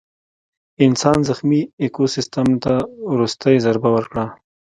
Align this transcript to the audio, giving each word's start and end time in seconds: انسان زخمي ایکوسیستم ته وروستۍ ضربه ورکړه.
انسان 0.85 1.17
زخمي 1.29 1.61
ایکوسیستم 1.81 2.47
ته 2.63 2.73
وروستۍ 3.11 3.57
ضربه 3.65 3.89
ورکړه. 3.93 4.25